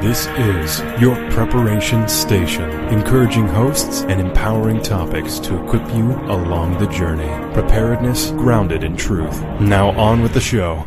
[0.00, 6.86] This is your preparation station, encouraging hosts and empowering topics to equip you along the
[6.86, 7.28] journey.
[7.52, 9.42] Preparedness grounded in truth.
[9.60, 10.86] Now on with the show.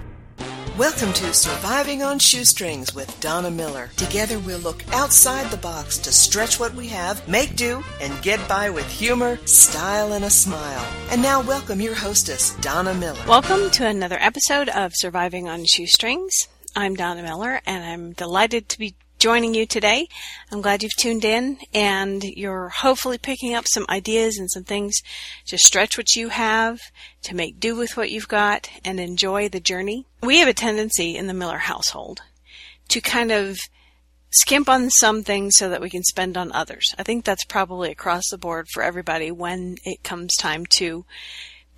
[0.79, 3.91] Welcome to Surviving on Shoestrings with Donna Miller.
[3.97, 8.39] Together we'll look outside the box to stretch what we have, make do, and get
[8.49, 10.83] by with humor, style, and a smile.
[11.11, 13.21] And now welcome your hostess, Donna Miller.
[13.27, 16.47] Welcome to another episode of Surviving on Shoestrings.
[16.75, 20.05] I'm Donna Miller, and I'm delighted to be joining you today.
[20.51, 24.99] I'm glad you've tuned in and you're hopefully picking up some ideas and some things
[25.45, 26.81] to stretch what you have,
[27.21, 30.05] to make do with what you've got, and enjoy the journey.
[30.21, 32.21] We have a tendency in the Miller household
[32.89, 33.59] to kind of
[34.29, 36.93] skimp on some things so that we can spend on others.
[36.99, 41.05] I think that's probably across the board for everybody when it comes time to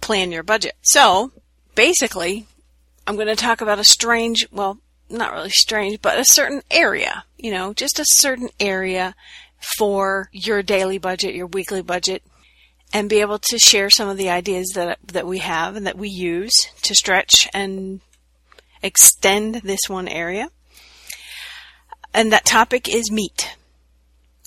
[0.01, 0.73] plan your budget.
[0.81, 1.31] So,
[1.75, 2.47] basically,
[3.05, 7.25] I'm going to talk about a strange, well, not really strange, but a certain area,
[7.37, 9.15] you know, just a certain area
[9.77, 12.23] for your daily budget, your weekly budget,
[12.93, 15.97] and be able to share some of the ideas that, that we have and that
[15.97, 18.01] we use to stretch and
[18.81, 20.49] extend this one area.
[22.13, 23.55] And that topic is meat.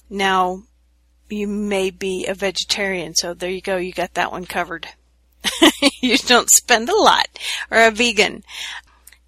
[0.08, 0.62] Now,
[1.28, 4.88] you may be a vegetarian, so there you go, you got that one covered.
[6.00, 7.26] you don't spend a lot,
[7.70, 8.44] or a vegan.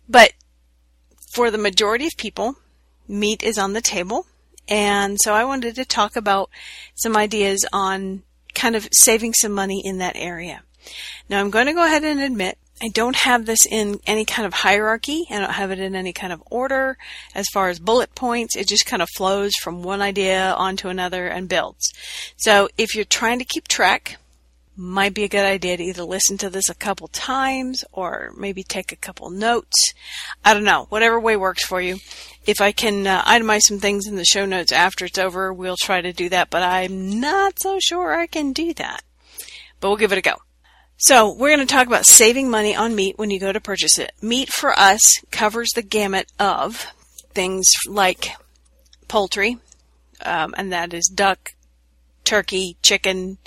[0.08, 0.32] But
[1.32, 2.56] for the majority of people,
[3.08, 4.26] meat is on the table.
[4.68, 6.50] And so I wanted to talk about
[6.94, 8.22] some ideas on
[8.54, 10.62] kind of saving some money in that area.
[11.28, 14.46] Now I'm going to go ahead and admit I don't have this in any kind
[14.46, 15.26] of hierarchy.
[15.30, 16.96] I don't have it in any kind of order
[17.34, 18.56] as far as bullet points.
[18.56, 21.92] It just kind of flows from one idea onto another and builds.
[22.38, 24.16] So if you're trying to keep track,
[24.80, 28.62] might be a good idea to either listen to this a couple times or maybe
[28.62, 29.92] take a couple notes.
[30.42, 31.98] I don't know, whatever way works for you.
[32.46, 35.76] If I can uh, itemize some things in the show notes after it's over, we'll
[35.76, 39.02] try to do that, but I'm not so sure I can do that.
[39.80, 40.36] But we'll give it a go.
[40.96, 43.98] So, we're going to talk about saving money on meat when you go to purchase
[43.98, 44.12] it.
[44.20, 46.86] Meat for us covers the gamut of
[47.32, 48.32] things like
[49.08, 49.56] poultry,
[50.22, 51.50] um, and that is duck,
[52.24, 53.38] turkey, chicken,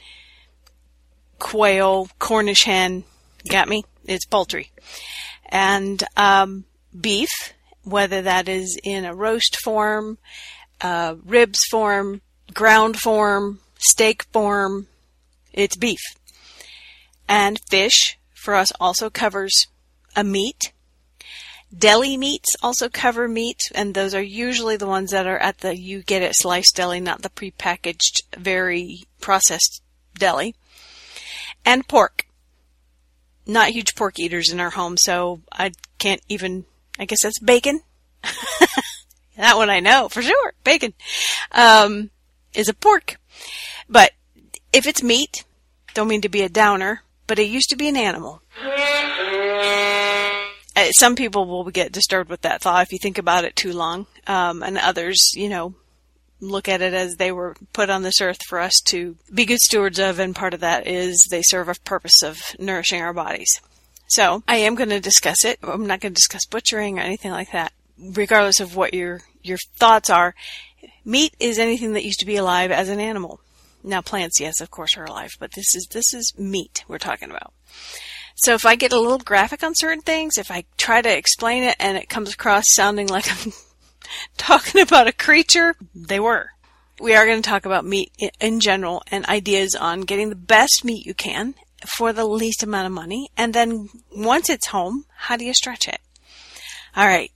[1.43, 3.03] quail, Cornish hen.
[3.49, 3.83] Got me?
[4.05, 4.71] It's poultry.
[5.49, 6.63] And um,
[6.99, 7.29] beef,
[7.83, 10.17] whether that is in a roast form,
[10.81, 12.21] uh, ribs form,
[12.53, 14.87] ground form, steak form,
[15.51, 15.99] it's beef.
[17.27, 19.67] And fish for us also covers
[20.15, 20.71] a meat.
[21.77, 25.77] Deli meats also cover meat, and those are usually the ones that are at the
[25.77, 29.81] you get it sliced deli, not the prepackaged, very processed
[30.17, 30.55] deli
[31.65, 32.27] and pork.
[33.45, 36.65] Not huge pork eaters in our home, so I can't even,
[36.97, 37.81] I guess that's bacon.
[39.37, 40.53] that one I know for sure.
[40.63, 40.93] Bacon,
[41.51, 42.09] um,
[42.53, 43.17] is a pork.
[43.89, 44.11] But
[44.71, 45.43] if it's meat,
[45.93, 48.41] don't mean to be a downer, but it used to be an animal.
[50.75, 53.73] Uh, some people will get disturbed with that thought if you think about it too
[53.73, 55.75] long, um, and others, you know,
[56.43, 59.59] look at it as they were put on this earth for us to be good
[59.59, 63.61] stewards of, and part of that is they serve a purpose of nourishing our bodies.
[64.07, 65.59] So I am going to discuss it.
[65.63, 67.73] I'm not going to discuss butchering or anything like that.
[67.97, 70.35] Regardless of what your your thoughts are,
[71.05, 73.39] meat is anything that used to be alive as an animal.
[73.83, 77.29] Now plants, yes, of course, are alive, but this is this is meat we're talking
[77.29, 77.53] about.
[78.35, 81.63] So if I get a little graphic on certain things, if I try to explain
[81.63, 83.53] it and it comes across sounding like I'm
[84.37, 86.49] talking about a creature, they were.
[86.99, 90.85] We are going to talk about meat in general and ideas on getting the best
[90.85, 91.55] meat you can
[91.97, 93.29] for the least amount of money.
[93.35, 95.99] And then once it's home, how do you stretch it?
[96.95, 97.31] All right.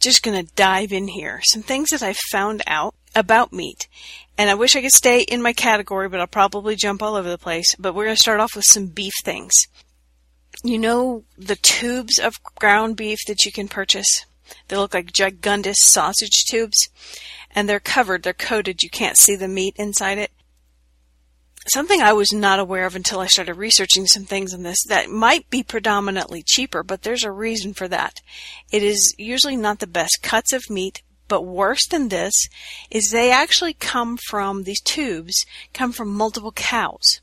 [0.00, 1.40] Just going to dive in here.
[1.44, 3.88] Some things that I found out about meat.
[4.36, 7.28] And I wish I could stay in my category, but I'll probably jump all over
[7.28, 7.74] the place.
[7.76, 9.52] But we're going to start off with some beef things.
[10.62, 14.24] You know the tubes of ground beef that you can purchase?
[14.68, 16.88] They look like gigundous sausage tubes,
[17.50, 20.30] and they're covered, they're coated, you can't see the meat inside it.
[21.66, 25.08] Something I was not aware of until I started researching some things on this that
[25.08, 28.20] might be predominantly cheaper, but there's a reason for that.
[28.70, 32.34] It is usually not the best cuts of meat, but worse than this
[32.90, 37.20] is they actually come from these tubes come from multiple cows.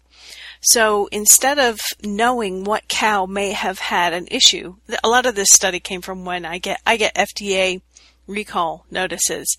[0.61, 5.49] So instead of knowing what cow may have had an issue, a lot of this
[5.51, 7.81] study came from when I get I get FDA
[8.27, 9.57] recall notices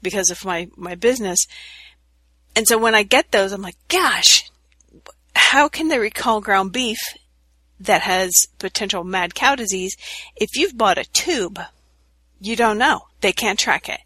[0.00, 1.40] because of my my business.
[2.56, 4.48] And so when I get those, I'm like, gosh,
[5.34, 7.00] how can they recall ground beef
[7.80, 9.96] that has potential mad cow disease
[10.36, 11.58] if you've bought a tube?
[12.40, 13.06] You don't know.
[13.22, 14.00] They can't track it.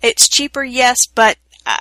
[0.00, 1.78] It's cheaper, yes, but uh,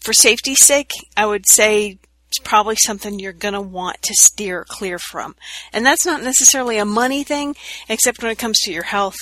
[0.00, 1.98] for safety's sake, I would say
[2.36, 5.36] it's probably something you're going to want to steer clear from.
[5.72, 7.56] And that's not necessarily a money thing,
[7.88, 9.16] except when it comes to your health,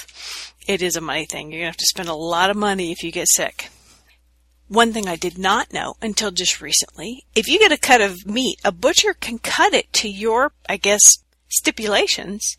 [0.67, 1.51] it is a money thing.
[1.51, 3.69] You're going to have to spend a lot of money if you get sick.
[4.67, 8.27] One thing I did not know until just recently, if you get a cut of
[8.27, 11.19] meat, a butcher can cut it to your, I guess,
[11.49, 12.57] stipulations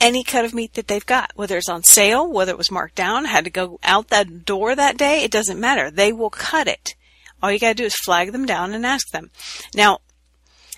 [0.00, 2.94] any cut of meat that they've got, whether it's on sale, whether it was marked
[2.94, 5.90] down, had to go out that door that day, it doesn't matter.
[5.90, 6.94] They will cut it.
[7.42, 9.30] All you gotta do is flag them down and ask them.
[9.74, 9.98] Now,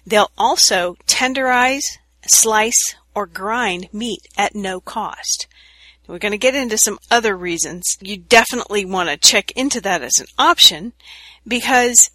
[0.06, 5.46] they'll also tenderize, slice, or grind meat at no cost.
[6.10, 7.96] We're going to get into some other reasons.
[8.00, 10.92] You definitely want to check into that as an option
[11.46, 12.10] because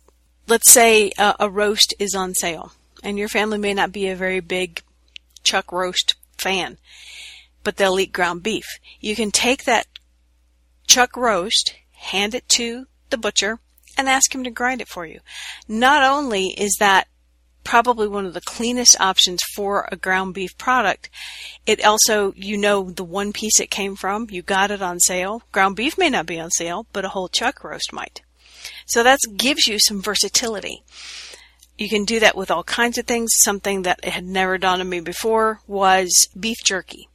[0.48, 4.16] let's say a, a roast is on sale and your family may not be a
[4.16, 4.82] very big
[5.44, 6.78] chuck roast fan,
[7.64, 8.66] but they'll eat ground beef.
[9.00, 9.88] You can take that
[10.88, 13.60] chuck roast, hand it to the butcher,
[13.98, 15.20] and ask him to grind it for you.
[15.68, 17.08] Not only is that
[17.64, 21.10] probably one of the cleanest options for a ground beef product,
[21.66, 25.42] it also, you know, the one piece it came from, you got it on sale.
[25.52, 28.22] Ground beef may not be on sale, but a whole chuck roast might.
[28.86, 30.84] So that gives you some versatility.
[31.78, 33.32] You can do that with all kinds of things.
[33.36, 37.10] Something that had never dawned on me before was beef jerky.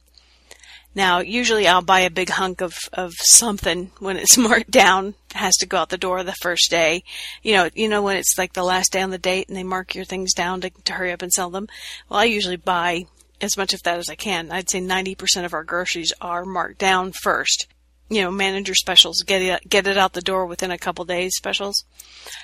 [0.93, 5.55] Now, usually I'll buy a big hunk of, of something when it's marked down, has
[5.57, 7.03] to go out the door the first day.
[7.41, 9.63] You know, you know when it's like the last day on the date and they
[9.63, 11.67] mark your things down to, to hurry up and sell them.
[12.09, 13.05] Well, I usually buy
[13.39, 14.51] as much of that as I can.
[14.51, 17.67] I'd say 90% of our groceries are marked down first.
[18.09, 21.35] You know, manager specials, get it, get it out the door within a couple days
[21.37, 21.85] specials.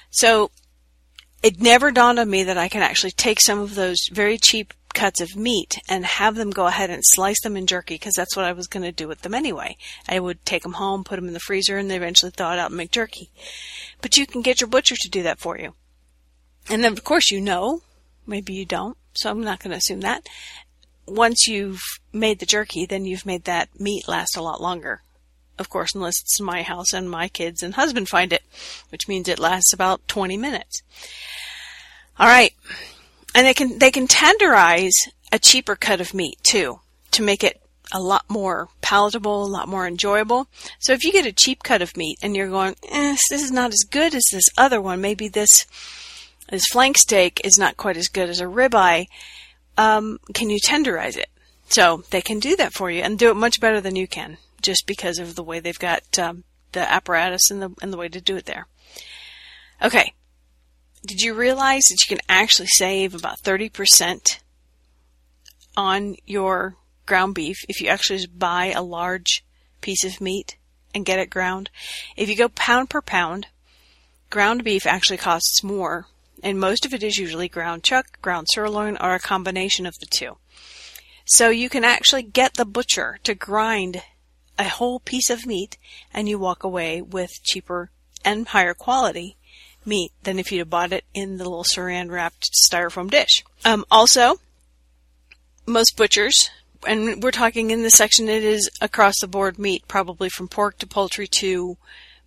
[0.10, 0.52] So
[1.44, 4.74] it never dawned on me that I can actually take some of those very cheap
[4.98, 8.36] cuts of meat and have them go ahead and slice them in jerky because that's
[8.36, 9.78] what I was going to do with them anyway.
[10.10, 12.60] I would take them home, put them in the freezer, and they eventually thaw it
[12.60, 13.30] out and make jerky.
[14.02, 15.76] But you can get your butcher to do that for you.
[16.68, 17.82] And then, of course, you know,
[18.26, 20.28] maybe you don't, so I'm not going to assume that.
[21.06, 25.04] Once you've made the jerky, then you've made that meat last a lot longer.
[25.60, 28.44] Of course, unless it's my house and my kids and husband find it,
[28.90, 30.82] which means it lasts about 20 minutes.
[32.20, 32.54] All right.
[33.38, 34.96] And they can, they can tenderize
[35.32, 36.80] a cheaper cut of meat too
[37.12, 37.62] to make it
[37.92, 40.48] a lot more palatable, a lot more enjoyable.
[40.80, 43.52] So if you get a cheap cut of meat and you're going, eh, this is
[43.52, 45.68] not as good as this other one, maybe this
[46.50, 49.06] this flank steak is not quite as good as a ribeye,
[49.78, 51.30] um, can you tenderize it?
[51.70, 54.38] So they can do that for you and do it much better than you can,
[54.64, 58.10] just because of the way they've got um, the apparatus and the and the way
[58.10, 58.66] to do it there.
[59.84, 60.14] Okay,
[61.08, 64.40] did you realize that you can actually save about 30%
[65.78, 66.76] on your
[67.06, 69.46] ground beef if you actually just buy a large
[69.80, 70.58] piece of meat
[70.94, 71.70] and get it ground?
[72.18, 73.48] If you go pound per pound,
[74.30, 76.08] ground beef actually costs more,
[76.44, 80.08] and most of it is usually ground chuck, ground sirloin, or a combination of the
[80.08, 80.38] two.
[81.24, 84.02] So you can actually get the butcher to grind
[84.60, 85.78] a whole piece of meat
[86.14, 87.92] and you walk away with cheaper
[88.26, 89.37] and higher quality
[89.88, 93.44] meat than if you'd have bought it in the little saran wrapped styrofoam dish.
[93.66, 94.40] Um, also,
[95.66, 96.50] most butchers,
[96.86, 100.78] and we're talking in this section, it is across the board meat, probably from pork
[100.80, 101.78] to poultry to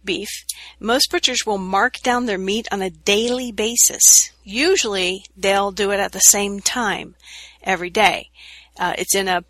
[0.05, 0.31] beef.
[0.79, 4.31] Most butchers will mark down their meat on a daily basis.
[4.43, 7.15] Usually, they'll do it at the same time
[7.63, 8.31] every day.
[8.79, 9.45] Uh, it's in a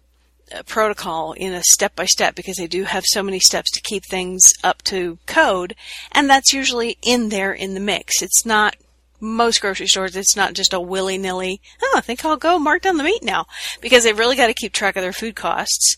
[0.67, 4.05] protocol in a step by step because they do have so many steps to keep
[4.05, 5.75] things up to code.
[6.13, 8.23] And that's usually in there in the mix.
[8.23, 8.77] It's not
[9.21, 12.83] most grocery stores, it's not just a willy nilly, oh, I think I'll go mark
[12.83, 13.47] down the meat now
[13.81, 15.97] because they've really got to keep track of their food costs.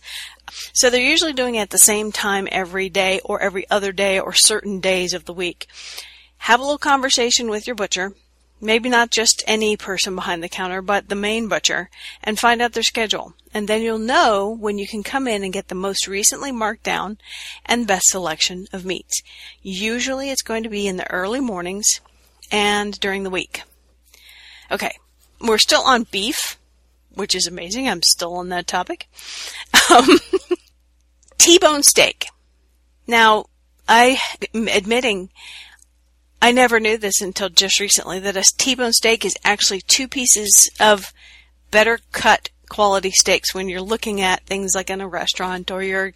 [0.72, 4.18] So they're usually doing it at the same time every day or every other day
[4.18, 5.66] or certain days of the week.
[6.38, 8.12] Have a little conversation with your butcher
[8.62, 11.90] maybe not just any person behind the counter, but the main butcher,
[12.22, 13.34] and find out their schedule.
[13.52, 16.84] And then you'll know when you can come in and get the most recently marked
[16.84, 17.18] down
[17.66, 19.20] and best selection of meats.
[19.60, 22.00] Usually it's going to be in the early mornings
[22.50, 23.62] and during the week.
[24.70, 24.96] Okay,
[25.40, 26.58] we're still on beef,
[27.14, 27.88] which is amazing.
[27.88, 29.08] I'm still on that topic.
[29.90, 30.18] Um,
[31.38, 32.26] T-bone steak.
[33.06, 33.46] Now,
[33.88, 34.18] I
[34.54, 35.30] am admitting
[36.44, 40.68] I never knew this until just recently that a T-bone steak is actually two pieces
[40.80, 41.12] of
[41.70, 46.14] better cut quality steaks when you're looking at things like in a restaurant or you're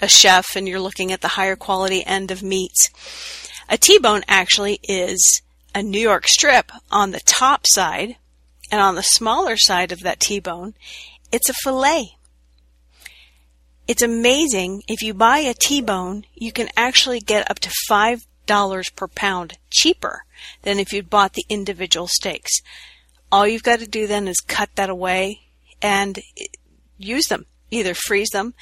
[0.00, 2.88] a chef and you're looking at the higher quality end of meats.
[3.68, 5.42] A T-bone actually is
[5.74, 8.16] a New York strip on the top side
[8.72, 10.72] and on the smaller side of that T-bone,
[11.30, 12.16] it's a fillet.
[13.86, 18.88] it's amazing if you buy a T-bone, you can actually get up to five dollars
[18.90, 20.24] per pound cheaper
[20.62, 22.60] than if you'd bought the individual steaks.
[23.30, 25.40] All you've got to do then is cut that away
[25.82, 26.20] and
[26.98, 27.46] use them.
[27.70, 28.54] Either freeze them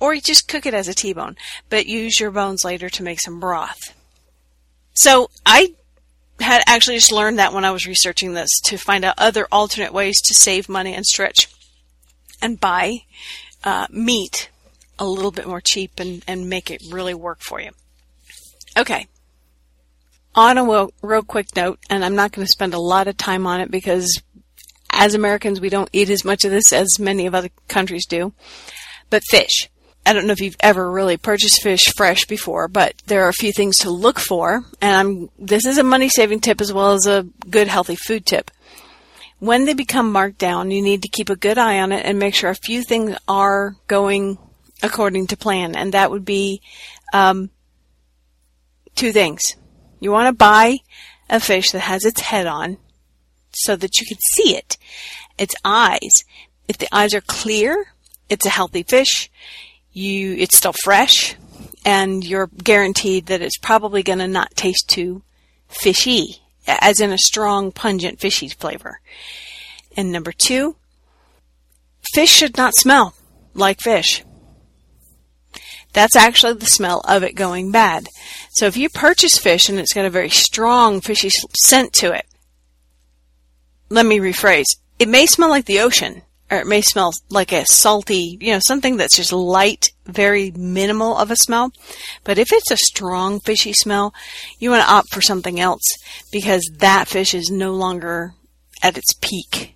[0.00, 1.36] or you just cook it as a T-bone,
[1.68, 3.94] but use your bones later to make some broth.
[4.94, 5.74] So I
[6.40, 9.92] had actually just learned that when I was researching this to find out other alternate
[9.92, 11.48] ways to save money and stretch
[12.40, 13.02] and buy
[13.62, 14.48] uh, meat
[14.98, 17.70] a little bit more cheap and, and make it really work for you.
[18.76, 19.06] Okay.
[20.36, 23.46] On a real, quick note, and I'm not going to spend a lot of time
[23.46, 24.22] on it because
[24.90, 28.34] as Americans, we don't eat as much of this as many of other countries do.
[29.08, 29.70] But fish.
[30.04, 33.32] I don't know if you've ever really purchased fish fresh before, but there are a
[33.32, 36.92] few things to look for, and I'm, this is a money saving tip as well
[36.92, 38.50] as a good healthy food tip.
[39.38, 42.18] When they become marked down, you need to keep a good eye on it and
[42.18, 44.38] make sure a few things are going
[44.82, 46.60] according to plan, and that would be
[47.12, 47.50] um,
[48.94, 49.56] two things.
[50.00, 50.78] You want to buy
[51.28, 52.78] a fish that has its head on
[53.52, 54.76] so that you can see it,
[55.38, 56.24] its eyes.
[56.68, 57.92] If the eyes are clear,
[58.28, 59.30] it's a healthy fish.
[59.92, 61.36] You it's still fresh
[61.84, 65.22] and you're guaranteed that it's probably going to not taste too
[65.68, 69.00] fishy as in a strong pungent fishy flavor.
[69.96, 70.76] And number two
[72.12, 73.14] fish should not smell
[73.54, 74.22] like fish
[75.96, 78.06] that's actually the smell of it going bad
[78.50, 82.26] so if you purchase fish and it's got a very strong fishy scent to it
[83.88, 87.64] let me rephrase it may smell like the ocean or it may smell like a
[87.66, 91.72] salty, you know, something that's just light, very minimal of a smell.
[92.24, 94.14] But if it's a strong fishy smell,
[94.58, 95.82] you want to opt for something else
[96.30, 98.34] because that fish is no longer
[98.82, 99.74] at its peak.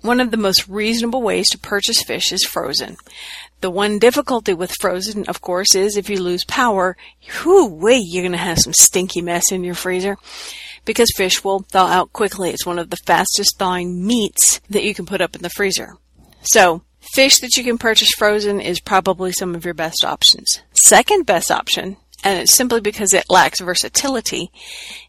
[0.00, 2.96] One of the most reasonable ways to purchase fish is frozen.
[3.60, 6.96] The one difficulty with frozen, of course, is if you lose power,
[7.44, 10.16] whoo wait, you're going to have some stinky mess in your freezer
[10.84, 12.50] because fish will thaw out quickly.
[12.50, 15.96] It's one of the fastest thawing meats that you can put up in the freezer.
[16.42, 20.62] So, fish that you can purchase frozen is probably some of your best options.
[20.72, 24.52] Second best option, and it's simply because it lacks versatility,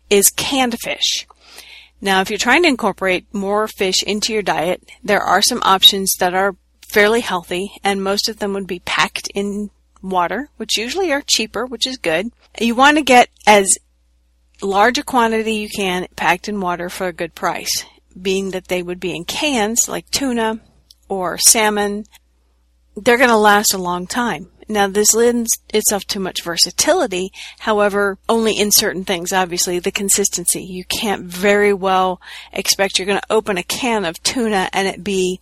[0.09, 1.27] is canned fish.
[2.01, 6.15] Now, if you're trying to incorporate more fish into your diet, there are some options
[6.19, 6.55] that are
[6.89, 9.69] fairly healthy, and most of them would be packed in
[10.01, 12.31] water, which usually are cheaper, which is good.
[12.59, 13.77] You want to get as
[14.61, 17.85] large a quantity you can packed in water for a good price,
[18.19, 20.59] being that they would be in cans like tuna
[21.07, 22.05] or salmon.
[22.95, 24.49] They're going to last a long time.
[24.71, 30.63] Now, this lends itself to much versatility, however, only in certain things, obviously, the consistency.
[30.63, 32.21] You can't very well
[32.53, 35.39] expect you're going to open a can of tuna and it be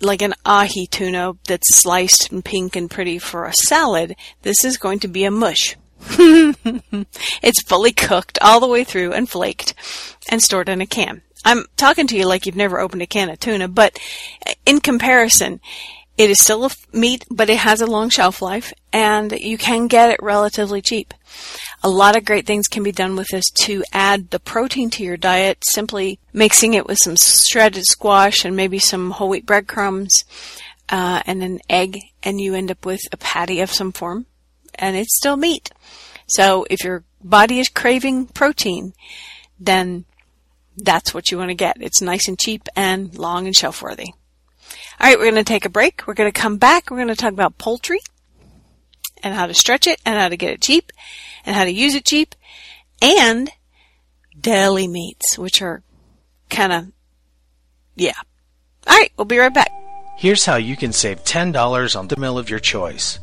[0.00, 4.16] like an ahi tuna that's sliced and pink and pretty for a salad.
[4.42, 5.76] This is going to be a mush.
[6.12, 9.74] it's fully cooked all the way through and flaked
[10.28, 11.22] and stored in a can.
[11.44, 13.98] I'm talking to you like you've never opened a can of tuna, but
[14.66, 15.60] in comparison,
[16.18, 19.86] it is still a meat, but it has a long shelf life and you can
[19.86, 21.14] get it relatively cheap.
[21.82, 25.02] A lot of great things can be done with this to add the protein to
[25.02, 30.24] your diet, simply mixing it with some shredded squash and maybe some whole wheat breadcrumbs,
[30.90, 34.26] uh, and an egg, and you end up with a patty of some form,
[34.74, 35.70] and it's still meat.
[36.26, 38.92] So if your body is craving protein,
[39.58, 40.04] then
[40.76, 41.78] that's what you want to get.
[41.80, 44.08] It's nice and cheap and long and shelf worthy.
[45.00, 46.06] All right, we're going to take a break.
[46.06, 46.90] We're going to come back.
[46.90, 48.00] We're going to talk about poultry
[49.22, 50.92] and how to stretch it and how to get it cheap
[51.44, 52.34] and how to use it cheap
[53.02, 53.50] and
[54.38, 55.82] deli meats, which are
[56.48, 56.92] kind of,
[57.96, 58.12] yeah.
[58.86, 59.70] All right, we'll be right back.
[60.16, 63.18] Here's how you can save $10 on the mill of your choice.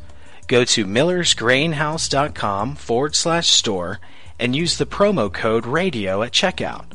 [0.47, 3.99] Go to millersgrainhouse.com forward slash store
[4.39, 6.85] and use the promo code RADIO at checkout.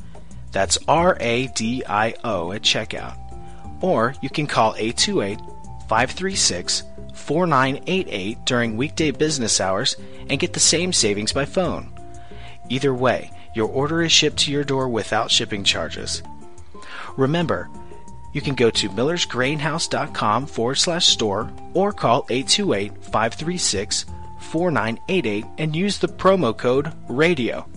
[0.52, 3.16] That's R A D I O at checkout.
[3.80, 5.38] Or you can call 828
[5.92, 9.94] 536 4988 during weekday business hours
[10.30, 11.92] and get the same savings by phone.
[12.70, 16.22] Either way, your order is shipped to your door without shipping charges.
[17.18, 17.68] Remember,
[18.32, 24.06] you can go to millersgrainhouse.com forward slash store or call 828 536
[24.38, 27.68] 4988 and use the promo code RADIO.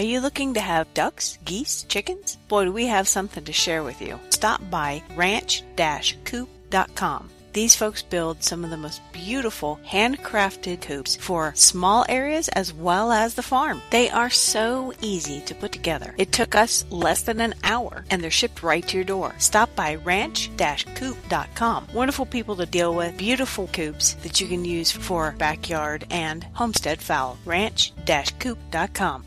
[0.00, 2.36] Are you looking to have ducks, geese, chickens?
[2.48, 4.18] Boy, do we have something to share with you.
[4.30, 7.30] Stop by ranch-coop.com.
[7.52, 13.12] These folks build some of the most beautiful handcrafted coops for small areas as well
[13.12, 13.82] as the farm.
[13.90, 16.14] They are so easy to put together.
[16.16, 19.34] It took us less than an hour and they're shipped right to your door.
[19.36, 21.88] Stop by ranch-coop.com.
[21.92, 27.02] Wonderful people to deal with, beautiful coops that you can use for backyard and homestead
[27.02, 27.36] fowl.
[27.44, 29.26] ranch-coop.com.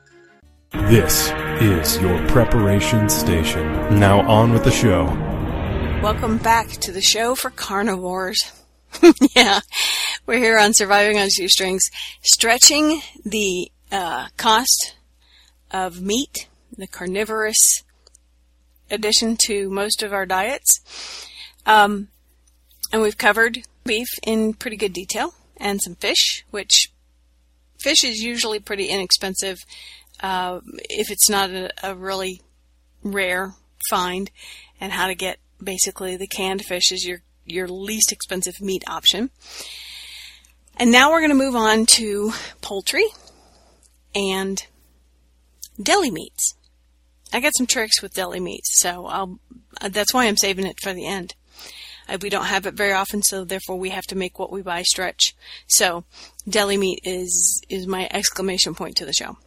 [0.71, 3.99] This is your preparation station.
[3.99, 5.03] Now on with the show.
[6.01, 8.53] Welcome back to the show for carnivores.
[9.35, 9.59] yeah,
[10.25, 11.81] we're here on Surviving on Shoestrings,
[12.21, 14.95] stretching the uh, cost
[15.71, 16.47] of meat,
[16.77, 17.83] the carnivorous
[18.89, 21.27] addition to most of our diets.
[21.65, 22.07] Um,
[22.93, 26.93] and we've covered beef in pretty good detail and some fish, which
[27.77, 29.57] fish is usually pretty inexpensive
[30.21, 30.59] uh,
[30.89, 32.41] if it's not a, a, really
[33.03, 33.53] rare
[33.89, 34.29] find,
[34.79, 39.31] and how to get basically the canned fish is your your least expensive meat option.
[40.77, 43.05] And now we're going to move on to poultry
[44.15, 44.65] and
[45.81, 46.55] deli meats.
[47.33, 49.39] I got some tricks with deli meats, so I'll,
[49.89, 51.35] that's why I'm saving it for the end.
[52.09, 54.61] Uh, we don't have it very often, so therefore we have to make what we
[54.61, 55.35] buy stretch.
[55.67, 56.03] So
[56.47, 59.37] deli meat is is my exclamation point to the show.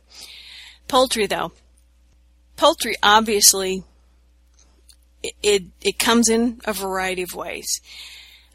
[0.95, 1.51] Poultry, though.
[2.55, 3.83] Poultry, obviously,
[5.25, 7.81] it, it, it comes in a variety of ways.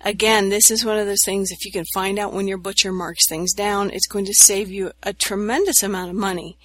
[0.05, 2.93] Again, this is one of those things, if you can find out when your butcher
[2.93, 6.57] marks things down, it's going to save you a tremendous amount of money.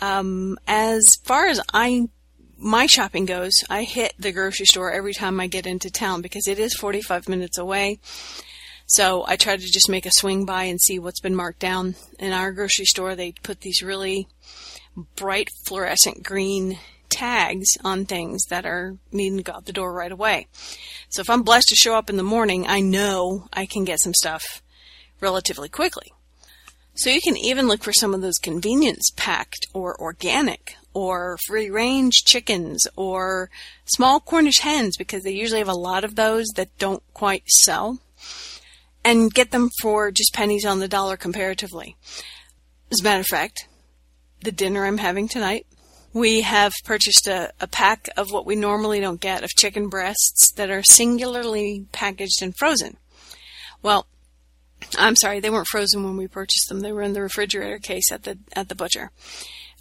[0.00, 2.08] Um, as far as I,
[2.56, 6.46] my shopping goes, I hit the grocery store every time I get into town because
[6.46, 7.98] it is 45 minutes away.
[8.86, 11.96] So I try to just make a swing by and see what's been marked down.
[12.20, 14.28] In our grocery store, they put these really
[15.16, 16.78] bright fluorescent green
[17.08, 20.46] tags on things that are needing to go out the door right away.
[21.08, 24.00] So if I'm blessed to show up in the morning, I know I can get
[24.00, 24.62] some stuff
[25.20, 26.12] relatively quickly.
[26.94, 31.68] So you can even look for some of those convenience packed or organic or free
[31.68, 33.50] range chickens or
[33.84, 37.98] small Cornish hens because they usually have a lot of those that don't quite sell
[39.04, 41.96] and get them for just pennies on the dollar comparatively.
[42.90, 43.68] As a matter of fact,
[44.46, 45.66] the dinner I'm having tonight.
[46.14, 50.52] We have purchased a, a pack of what we normally don't get of chicken breasts
[50.52, 52.96] that are singularly packaged and frozen.
[53.82, 54.06] Well,
[54.96, 56.80] I'm sorry, they weren't frozen when we purchased them.
[56.80, 59.10] They were in the refrigerator case at the at the butcher.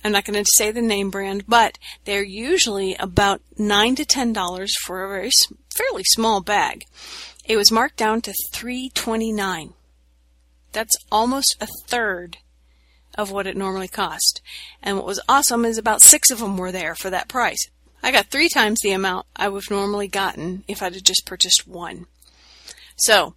[0.03, 4.33] I'm not going to say the name brand, but they're usually about nine to ten
[4.33, 5.31] dollars for a very
[5.75, 6.85] fairly small bag.
[7.45, 9.73] It was marked down to three twenty nine.
[10.71, 12.37] That's almost a third
[13.17, 14.41] of what it normally cost.
[14.81, 17.69] And what was awesome is about six of them were there for that price.
[18.03, 21.25] I got three times the amount I would have normally gotten if I'd have just
[21.25, 22.05] purchased one.
[22.97, 23.35] So,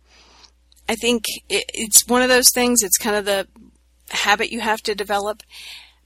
[0.88, 3.46] I think it, it's one of those things, it's kind of the
[4.10, 5.42] habit you have to develop.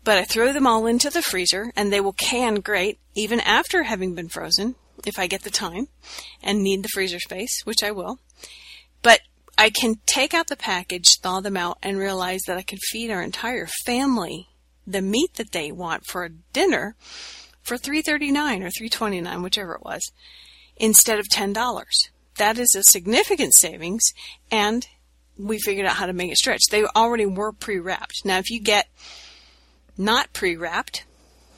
[0.05, 3.85] But I throw them all into the freezer and they will can great even after
[3.85, 4.75] having been frozen
[5.07, 5.89] if I get the time
[6.43, 8.19] and need the freezer space, which I will.
[9.03, 9.21] But
[9.57, 13.11] I can take out the package, thaw them out, and realize that I can feed
[13.11, 14.49] our entire family
[14.87, 16.97] the meat that they want for dinner
[17.63, 20.11] for three thirty nine or three twenty nine, whichever it was,
[20.77, 22.11] instead of ten dollars.
[22.39, 24.03] That is a significant savings,
[24.51, 24.87] and
[25.39, 26.63] we figured out how to make it stretch.
[26.71, 28.25] They already were pre wrapped.
[28.25, 28.89] Now, if you get
[29.97, 31.05] not pre wrapped,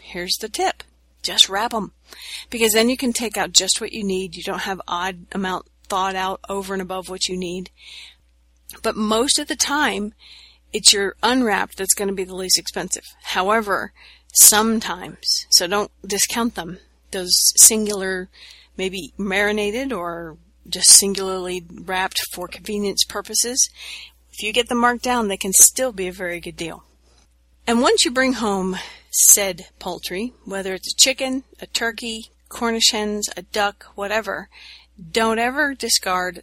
[0.02, 0.82] here's the tip:
[1.22, 1.92] just wrap them,
[2.50, 4.36] because then you can take out just what you need.
[4.36, 7.70] You don't have odd amount thought out over and above what you need.
[8.82, 10.12] But most of the time,
[10.72, 13.04] it's your unwrapped that's going to be the least expensive.
[13.22, 13.92] However,
[14.32, 16.78] sometimes, so don't discount them,
[17.12, 18.28] those singular,
[18.76, 20.36] maybe marinated or
[20.68, 23.70] just singularly wrapped for convenience purposes,
[24.32, 26.82] if you get them marked down, they can still be a very good deal.
[27.68, 28.78] And once you bring home
[29.12, 34.48] said poultry, whether it's a chicken, a turkey, Cornish hens, a duck, whatever,
[35.10, 36.42] don't ever discard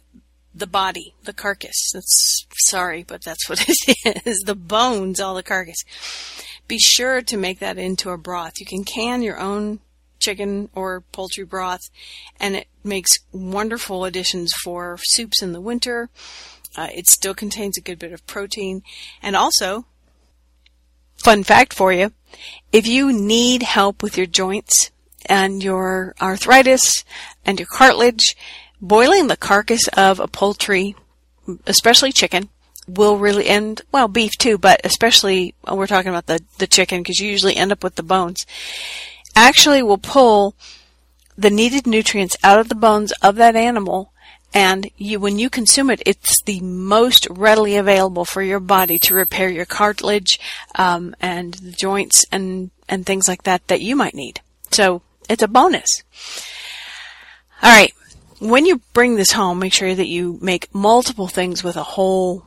[0.54, 1.90] the body, the carcass.
[1.92, 4.40] That's sorry, but that's what it is.
[4.40, 5.84] The bones, all the carcass.
[6.68, 8.60] Be sure to make that into a broth.
[8.60, 9.80] You can can your own
[10.20, 11.90] chicken or poultry broth,
[12.38, 16.08] and it makes wonderful additions for soups in the winter.
[16.76, 18.82] Uh, it still contains a good bit of protein,
[19.22, 19.84] and also,
[21.16, 22.12] fun fact for you,
[22.72, 24.91] if you need help with your joints
[25.26, 27.04] and your arthritis
[27.44, 28.36] and your cartilage,
[28.80, 30.94] boiling the carcass of a poultry,
[31.66, 32.48] especially chicken,
[32.88, 37.20] will really end well beef too but especially we're talking about the the chicken because
[37.20, 38.44] you usually end up with the bones
[39.36, 40.56] actually will pull
[41.38, 44.12] the needed nutrients out of the bones of that animal
[44.52, 49.14] and you when you consume it it's the most readily available for your body to
[49.14, 50.40] repair your cartilage
[50.74, 54.40] um, and the joints and and things like that that you might need.
[54.70, 56.02] So it's a bonus
[57.62, 57.92] all right
[58.38, 62.46] when you bring this home make sure that you make multiple things with a whole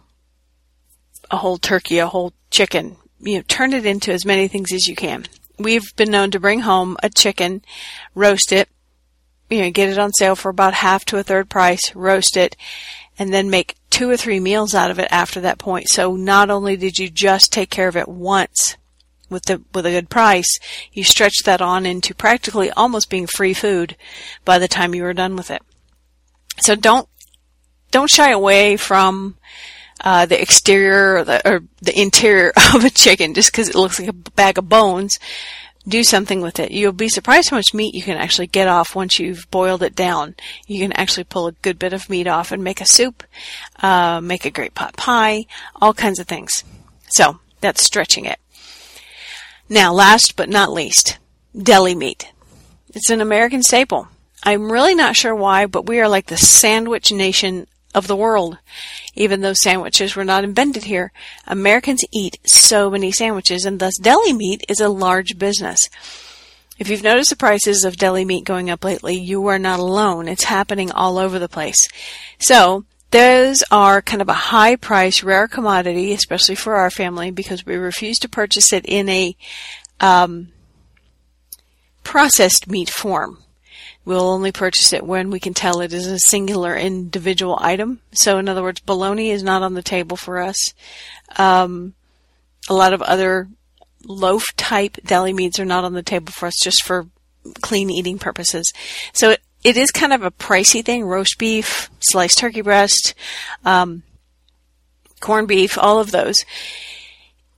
[1.32, 2.98] a whole turkey, a whole chicken.
[3.20, 5.26] You know, turn it into as many things as you can.
[5.58, 7.64] We've been known to bring home a chicken,
[8.14, 8.70] roast it,
[9.50, 12.56] you know, get it on sale for about half to a third price, roast it,
[13.18, 15.88] and then make two or three meals out of it after that point.
[15.90, 18.76] So not only did you just take care of it once
[19.30, 20.60] with the with a good price,
[20.92, 23.96] you stretch that on into practically almost being free food
[24.44, 25.62] by the time you are done with it.
[26.60, 27.08] So don't
[27.92, 29.38] don't shy away from
[30.02, 34.00] uh, the exterior or the, or the interior of a chicken just because it looks
[34.00, 35.18] like a bag of bones.
[35.88, 36.72] Do something with it.
[36.72, 39.96] You'll be surprised how much meat you can actually get off once you've boiled it
[39.96, 40.34] down.
[40.66, 43.24] You can actually pull a good bit of meat off and make a soup,
[43.84, 46.64] uh, make a great pot pie, all kinds of things.
[47.10, 48.40] So that's stretching it.
[49.68, 51.18] Now, last but not least,
[51.58, 52.32] deli meat.
[52.94, 54.08] It's an American staple.
[54.44, 58.60] I'm really not sure why, but we are like the sandwich nation of the world.
[59.16, 61.12] Even though sandwiches were not invented here,
[61.48, 65.90] Americans eat so many sandwiches and thus deli meat is a large business.
[66.78, 70.28] If you've noticed the prices of deli meat going up lately, you are not alone.
[70.28, 71.80] It's happening all over the place.
[72.38, 72.84] So,
[73.16, 77.78] those are kind of a high price, rare commodity, especially for our family, because we
[77.78, 79.38] refuse to purchase it in a
[80.02, 80.50] um,
[82.04, 83.42] processed meat form.
[84.04, 88.02] We'll only purchase it when we can tell it is a singular individual item.
[88.12, 90.74] So in other words, bologna is not on the table for us.
[91.38, 91.94] Um,
[92.68, 93.48] a lot of other
[94.04, 97.08] loaf type deli meats are not on the table for us just for
[97.62, 98.74] clean eating purposes.
[99.14, 101.04] So it, is kind of a pricey thing.
[101.04, 103.14] Roast beef, sliced turkey breast,
[103.64, 104.04] um,
[105.20, 106.36] corned beef, all of those.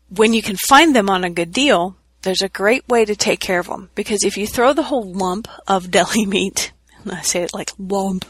[0.10, 3.40] When you can find them on a good deal, there's a great way to take
[3.40, 6.72] care of them because if you throw the whole lump of deli meat,
[7.10, 8.26] I say it like lump,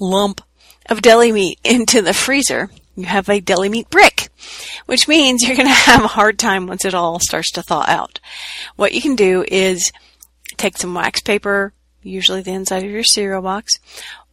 [0.00, 0.42] lump
[0.88, 4.28] of deli meat into the freezer, you have a deli meat brick,
[4.86, 7.84] which means you're going to have a hard time once it all starts to thaw
[7.86, 8.20] out.
[8.76, 9.92] What you can do is
[10.56, 11.72] take some wax paper,
[12.06, 13.74] usually the inside of your cereal box,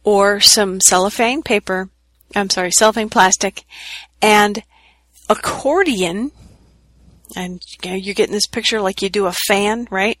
[0.02, 1.88] or some cellophane paper,
[2.34, 3.64] I'm sorry, cellophane plastic,
[4.22, 4.62] and
[5.28, 6.30] accordion
[7.36, 10.18] and you know, you're getting this picture like you do a fan, right?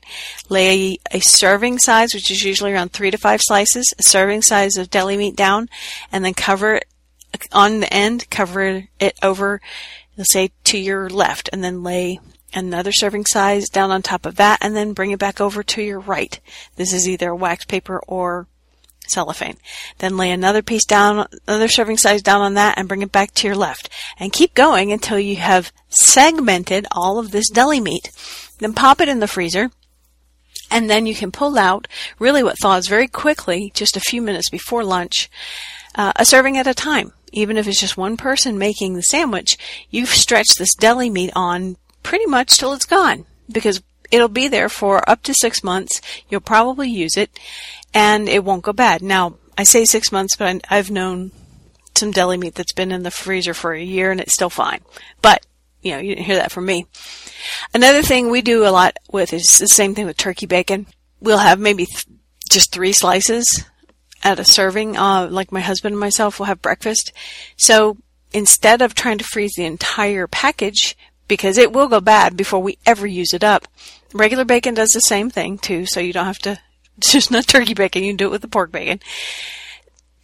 [0.48, 4.42] Lay a, a, serving size, which is usually around three to five slices, a serving
[4.42, 5.68] size of deli meat down,
[6.10, 6.86] and then cover it
[7.52, 9.60] on the end, cover it over,
[10.16, 12.20] let's say to your left, and then lay
[12.54, 15.82] another serving size down on top of that, and then bring it back over to
[15.82, 16.38] your right.
[16.76, 18.46] This is either wax paper or
[19.06, 19.56] cellophane.
[19.98, 23.32] Then lay another piece down, another serving size down on that and bring it back
[23.34, 23.90] to your left.
[24.18, 28.10] And keep going until you have segmented all of this deli meat.
[28.58, 29.70] Then pop it in the freezer.
[30.70, 31.86] And then you can pull out
[32.18, 35.30] really what thaws very quickly, just a few minutes before lunch,
[35.94, 37.12] uh, a serving at a time.
[37.32, 39.58] Even if it's just one person making the sandwich,
[39.90, 44.68] you've stretched this deli meat on pretty much till it's gone because it'll be there
[44.68, 46.00] for up to six months.
[46.28, 47.36] You'll probably use it
[47.92, 49.02] and it won't go bad.
[49.02, 51.32] Now, I say six months, but I've known
[51.96, 54.80] some deli meat that's been in the freezer for a year and it's still fine.
[55.22, 55.44] But,
[55.82, 56.86] you know, you didn't hear that from me.
[57.72, 60.86] Another thing we do a lot with is the same thing with turkey bacon.
[61.20, 62.06] We'll have maybe th-
[62.50, 63.64] just three slices
[64.22, 64.96] at a serving.
[64.96, 67.12] Uh, like my husband and myself will have breakfast.
[67.56, 67.96] So
[68.32, 70.96] instead of trying to freeze the entire package,
[71.28, 73.68] because it will go bad before we ever use it up,
[74.12, 76.58] regular bacon does the same thing too, so you don't have to
[76.98, 78.02] it's just not turkey bacon.
[78.02, 79.00] You can do it with the pork bacon.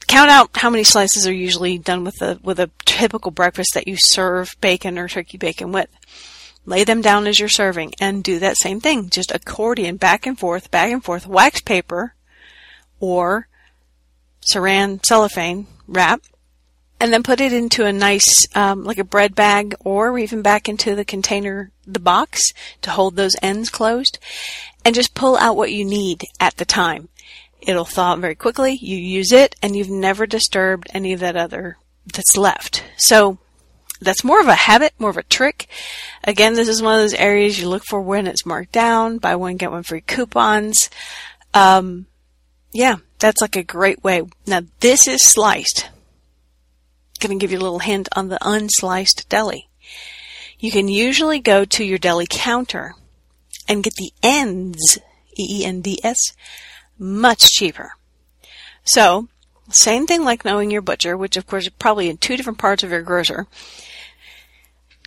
[0.07, 3.87] Count out how many slices are usually done with a with a typical breakfast that
[3.87, 5.89] you serve bacon or turkey bacon with.
[6.67, 9.09] Lay them down as you're serving and do that same thing.
[9.09, 12.15] Just accordion back and forth, back and forth, wax paper
[12.99, 13.49] or
[14.53, 16.21] saran cellophane wrap
[17.01, 20.69] and then put it into a nice, um, like a bread bag or even back
[20.69, 24.19] into the container, the box to hold those ends closed
[24.85, 27.09] and just pull out what you need at the time.
[27.63, 28.75] It'll thaw very quickly.
[28.75, 32.85] You use it and you've never disturbed any of that other that's left.
[32.99, 33.39] So
[34.01, 35.69] that's more of a habit, more of a trick.
[36.25, 39.37] Again, this is one of those areas you look for when it's marked down, buy
[39.37, 40.91] one, get one free coupons.
[41.55, 42.07] Um,
[42.73, 44.23] yeah, that's like a great way.
[44.47, 45.89] Now this is sliced
[47.21, 49.69] going to give you a little hint on the unsliced deli.
[50.59, 52.95] You can usually go to your deli counter
[53.69, 54.99] and get the ends,
[55.39, 56.35] E-E-N-D-S,
[56.99, 57.93] much cheaper.
[58.85, 59.29] So,
[59.71, 62.83] same thing like knowing your butcher, which of course is probably in two different parts
[62.83, 63.47] of your grocer.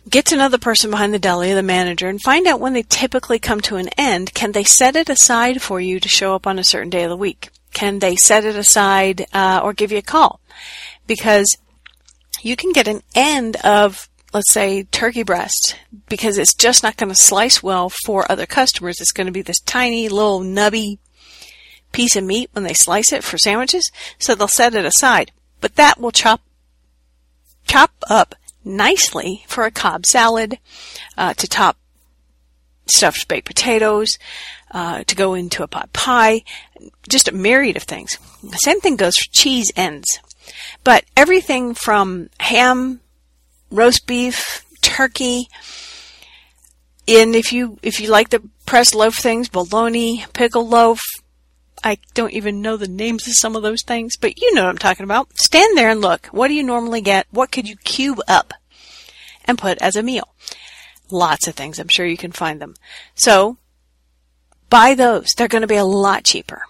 [0.08, 2.82] Get to know the person behind the deli, the manager, and find out when they
[2.82, 4.34] typically come to an end.
[4.34, 7.10] Can they set it aside for you to show up on a certain day of
[7.10, 7.50] the week?
[7.72, 10.40] Can they set it aside uh, or give you a call?
[11.06, 11.56] Because
[12.44, 15.76] you can get an end of let's say turkey breast
[16.08, 19.00] because it's just not going to slice well for other customers.
[19.00, 20.98] It's going to be this tiny little nubby
[21.92, 23.90] piece of meat when they slice it for sandwiches.
[24.18, 25.30] So they'll set it aside,
[25.60, 26.42] but that will chop,
[27.66, 30.58] chop up nicely for a Cobb salad,
[31.16, 31.76] uh, to top
[32.86, 34.18] stuffed baked potatoes,
[34.72, 36.42] uh, to go into a pot pie,
[37.08, 38.18] just a myriad of things.
[38.42, 40.18] The same thing goes for cheese ends.
[40.82, 43.00] But everything from ham,
[43.70, 45.48] roast beef, turkey,
[47.06, 51.00] and if you if you like the pressed loaf things, bologna, pickle loaf,
[51.82, 54.70] I don't even know the names of some of those things, but you know what
[54.70, 55.38] I'm talking about.
[55.38, 56.26] Stand there and look.
[56.26, 57.26] What do you normally get?
[57.30, 58.54] What could you cube up
[59.44, 60.34] and put as a meal?
[61.10, 61.78] Lots of things.
[61.78, 62.74] I'm sure you can find them.
[63.14, 63.58] So
[64.70, 65.28] buy those.
[65.36, 66.62] They're going to be a lot cheaper.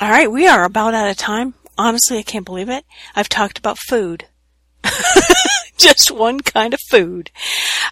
[0.00, 2.84] All right, we are about out of time honestly, I can't believe it.
[3.14, 4.26] I've talked about food.
[5.76, 7.30] Just one kind of food.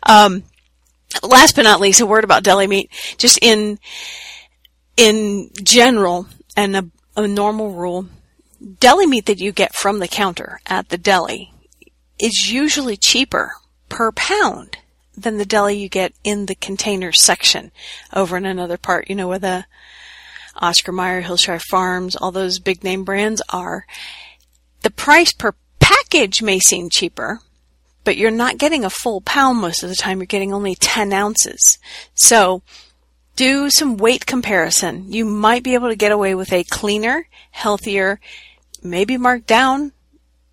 [0.03, 0.45] Um,
[1.23, 2.91] last but not least, a word about deli meat.
[3.19, 3.79] Just in,
[4.97, 8.07] in general, and a, a normal rule,
[8.81, 11.53] deli meat that you get from the counter at the deli
[12.19, 13.53] is usually cheaper
[13.89, 14.79] per pound
[15.17, 17.71] than the deli you get in the container section
[18.13, 19.67] over in another part, you know, where the
[20.57, 23.87] Oscar Mayer, Hillshire Farms, all those big name brands are.
[24.83, 27.41] The price per package may seem cheaper,
[28.05, 30.19] but you're not getting a full pound most of the time.
[30.19, 31.79] You're getting only 10 ounces.
[32.15, 32.63] So
[33.37, 35.13] do some weight comparison.
[35.13, 38.21] You might be able to get away with a cleaner, healthier,
[38.83, 39.93] maybe marked down,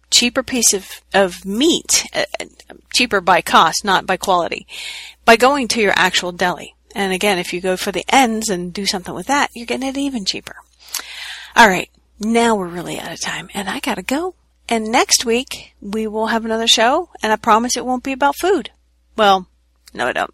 [0.10, 2.26] cheaper piece of, of meat, uh,
[2.94, 4.68] cheaper by cost, not by quality,
[5.26, 6.76] by going to your actual deli.
[6.96, 9.88] And again, if you go for the ends and do something with that, you're getting
[9.88, 10.56] it even cheaper.
[11.56, 11.90] All right.
[12.20, 14.36] Now we're really out of time and I gotta go.
[14.70, 18.38] And next week we will have another show and I promise it won't be about
[18.38, 18.72] food.
[19.18, 19.48] Well,
[19.94, 20.34] no, I don't.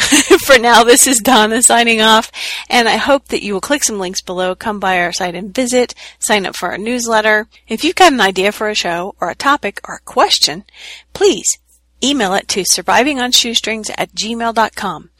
[0.46, 2.32] for now, this is Donna signing off,
[2.70, 5.54] and I hope that you will click some links below, come by our site and
[5.54, 7.48] visit, sign up for our newsletter.
[7.68, 10.64] If you've got an idea for a show or a topic or a question,
[11.12, 11.58] please
[12.02, 15.10] email it to survivingonshoestrings at gmail.com.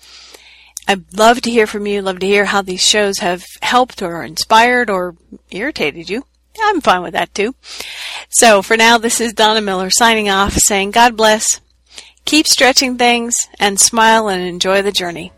[0.91, 2.03] I'd love to hear from you.
[2.03, 5.15] Love to hear how these shows have helped or inspired or
[5.53, 6.25] irritated you.
[6.61, 7.55] I'm fine with that too.
[8.29, 11.61] So for now, this is Donna Miller signing off saying God bless,
[12.25, 15.31] keep stretching things, and smile and enjoy the journey.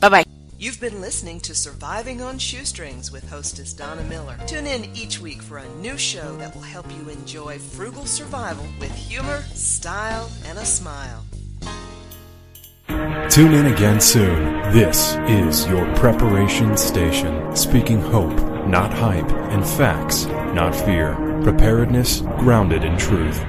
[0.00, 0.24] Bye bye.
[0.58, 4.36] You've been listening to Surviving on Shoestrings with hostess Donna Miller.
[4.46, 8.66] Tune in each week for a new show that will help you enjoy frugal survival
[8.78, 11.24] with humor, style, and a smile.
[13.30, 14.44] Tune in again soon.
[14.72, 21.14] This is your preparation station, speaking hope, not hype, and facts, not fear.
[21.42, 23.44] Preparedness grounded in truth.